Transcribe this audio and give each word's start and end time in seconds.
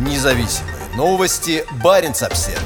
Независимые 0.00 0.76
новости. 0.96 1.62
Барин 1.84 2.12
обсерва 2.12 2.62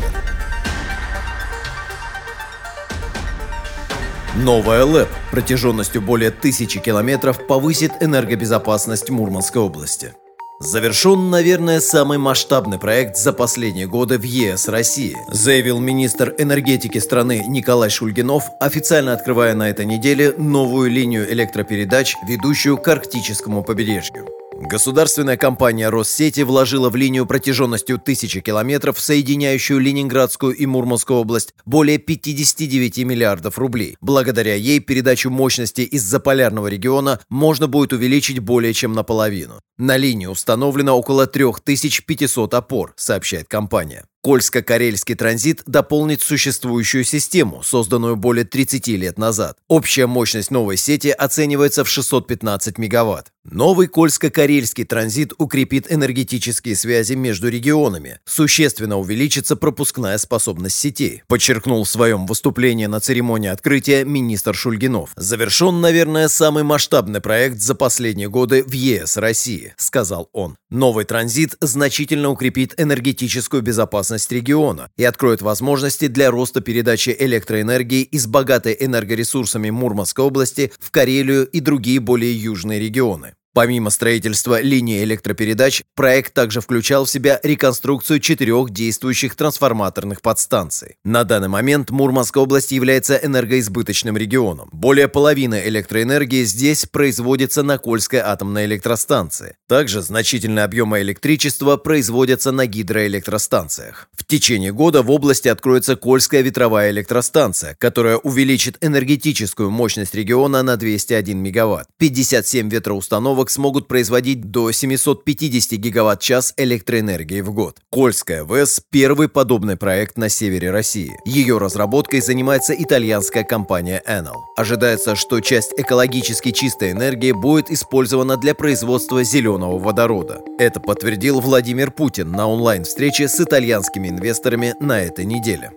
Новая 4.36 4.84
ЛЭП 4.84 5.08
протяженностью 5.33 6.00
более 6.00 6.31
тысячи 6.31 6.78
километров 6.78 7.44
повысит 7.49 7.91
энергобезопасность 8.00 9.11
Мурманской 9.11 9.61
области. 9.61 10.14
Завершен, 10.61 11.30
наверное, 11.30 11.80
самый 11.80 12.18
масштабный 12.18 12.79
проект 12.79 13.16
за 13.16 13.32
последние 13.32 13.88
годы 13.88 14.18
в 14.18 14.22
ЕС 14.22 14.68
России, 14.68 15.16
заявил 15.29 15.80
министр 15.80 16.32
энергетики 16.38 16.98
страны 16.98 17.44
Николай 17.48 17.90
Шульгинов, 17.90 18.44
официально 18.61 19.12
открывая 19.12 19.54
на 19.54 19.68
этой 19.68 19.84
неделе 19.84 20.32
новую 20.38 20.90
линию 20.90 21.30
электропередач, 21.32 22.14
ведущую 22.29 22.79
к 22.79 22.86
арктическому 22.86 23.64
побережью. 23.64 24.29
Государственная 24.61 25.36
компания 25.36 25.88
Россети 25.88 26.43
вложила 26.43 26.89
в 26.89 26.94
линию 26.94 27.26
протяженностью 27.26 27.98
тысячи 27.98 28.40
километров, 28.40 29.00
соединяющую 29.00 29.80
Ленинградскую 29.80 30.54
и 30.54 30.64
Мурманскую 30.64 31.18
область, 31.18 31.54
более 31.66 31.98
59 31.98 32.98
миллиардов 32.98 33.59
рублей. 33.59 33.97
Благодаря 34.01 34.55
ей 34.55 34.79
передачу 34.79 35.29
мощности 35.29 35.80
из 35.80 36.02
заполярного 36.05 36.69
региона 36.69 37.19
можно 37.29 37.66
будет 37.66 37.93
увеличить 37.93 38.39
более 38.39 38.73
чем 38.73 38.93
наполовину. 38.93 39.61
На 39.77 39.97
линии 39.97 40.27
установлено 40.45 40.98
около 40.98 41.27
3500 41.27 42.53
опор, 42.53 42.93
сообщает 42.97 43.48
компания. 43.48 44.05
Кольско-Карельский 44.24 45.16
транзит 45.16 45.62
дополнит 45.66 46.23
существующую 46.23 47.05
систему, 47.05 47.62
созданную 47.62 48.16
более 48.16 48.47
30 48.47 48.88
лет 48.88 49.19
назад. 49.19 49.59
Общая 49.69 50.06
мощность 50.06 50.50
новой 50.50 50.78
сети 50.78 51.09
оценивается 51.09 51.84
в 51.84 51.91
615 51.91 52.78
мегаватт. 52.78 53.30
Новый 53.45 53.88
Кольско-Карельский 53.88 54.87
транзит 54.87 55.34
укрепит 55.37 55.92
энергетические 55.92 56.74
связи 56.74 57.12
между 57.12 57.50
регионами, 57.50 58.19
существенно 58.24 58.97
увеличится 58.97 59.55
пропускная 59.55 60.16
способность 60.16 60.77
сетей, 60.77 61.22
подчеркнул 61.28 61.84
в 61.84 61.91
своем 61.91 62.25
выступлении 62.25 62.86
на 62.86 63.00
церемонии 63.00 63.50
открытия 63.50 64.05
министр 64.05 64.55
Шульгинов. 64.55 65.11
Завершен, 65.16 65.83
наверное, 65.83 66.28
самый 66.28 66.62
масштабный 66.62 67.20
проект 67.20 67.61
за 67.61 67.75
последние 67.75 68.31
годы 68.31 68.64
в 68.64 68.72
ЕС 68.72 69.19
России, 69.19 69.75
сказал 69.77 70.31
он. 70.33 70.56
Новый 70.75 71.05
транзит 71.05 71.55
значительно 71.61 72.30
укрепит 72.30 72.75
энергетическую 72.77 73.62
безопасность 73.62 74.33
региона 74.33 74.91
и 74.97 75.05
откроет 75.05 75.41
возможности 75.41 76.08
для 76.08 76.33
роста 76.33 76.61
передачи 76.61 77.14
электроэнергии 77.16 78.03
из 78.03 78.27
богатой 78.27 78.77
энергоресурсами 78.81 79.70
Мурманской 79.70 80.25
области 80.25 80.72
в 80.81 80.91
Карелию 80.91 81.47
и 81.47 81.61
другие 81.61 82.00
более 82.00 82.36
южные 82.36 82.81
регионы. 82.81 83.34
Помимо 83.55 83.91
строительства 83.91 84.60
линии 84.60 85.05
электропередач, 85.05 85.84
проект 85.94 86.34
также 86.34 86.60
включал 86.60 87.05
в 87.05 87.10
себя 87.10 87.38
реконструкцию 87.44 88.19
четырех 88.19 88.70
действующих 88.70 89.36
трансформаторных 89.36 90.22
подстанций. 90.22 90.97
На 91.05 91.22
данный 91.22 91.47
момент 91.47 91.91
Мурманская 91.91 92.42
область 92.42 92.72
является 92.72 93.14
энергоизбыточным 93.14 94.16
регионом. 94.16 94.69
Более 94.72 95.06
половины 95.06 95.62
электроэнергии 95.66 96.42
здесь 96.42 96.86
производится 96.86 97.62
на 97.62 97.78
Кольской 97.78 98.19
атомной 98.19 98.64
электростанции. 98.64 99.55
Также 99.69 100.02
значительные 100.02 100.64
объемы 100.64 101.00
электричества 101.02 101.77
производятся 101.77 102.50
на 102.50 102.66
гидроэлектростанциях. 102.66 104.08
В 104.16 104.25
течение 104.25 104.72
года 104.72 105.02
в 105.02 105.12
области 105.12 105.47
откроется 105.47 105.94
Кольская 105.94 106.42
ветровая 106.42 106.91
электростанция, 106.91 107.77
которая 107.78 108.16
увеличит 108.16 108.78
энергетическую 108.80 109.70
мощность 109.70 110.16
региона 110.16 110.64
на 110.64 110.77
201 110.77 111.38
мегаватт. 111.38 111.86
57 111.98 112.69
ветроустановок 112.69 113.44
установок 113.45 113.50
смогут 113.50 113.89
производить 113.89 114.50
до 114.50 114.73
750 114.73 115.78
гигаватт-час 115.78 116.55
электроэнергии 116.56 117.41
в 117.41 117.53
год. 117.53 117.78
Кольская 117.91 118.45
ВЭС– 118.45 118.81
первый 118.91 119.28
подобный 119.28 119.77
проект 119.77 120.19
на 120.19 120.28
севере 120.28 120.70
России. 120.70 121.17
Ее 121.25 121.59
разработкой 121.59 122.20
занимается 122.20 122.75
итальянская 122.75 123.44
компания 123.44 124.03
Enel. 124.06 124.43
Ожидается, 124.56 125.16
что 125.16 125.41
часть 125.41 125.72
экологически 125.77 126.53
чистой 126.53 126.93
энергии 126.93 127.32
будет 127.32 127.71
использована 127.71 128.37
для 128.37 128.55
производства 128.55 129.22
зеленого 129.25 129.78
водорода. 129.78 130.41
Это 130.59 130.81
подтвердил 130.81 131.41
Владимир 131.41 131.91
Путин 131.91 132.32
на 132.32 132.49
онлайн-встрече 132.49 133.28
с 133.28 133.41
итальянскими 133.41 134.09
инвесторами 134.09 134.75
на 134.81 135.00
этой 135.00 135.25
неделе. 135.25 135.71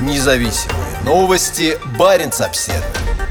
Независимые 0.00 1.02
новости. 1.04 1.78
Барин 1.98 2.30
обседный. 2.38 3.25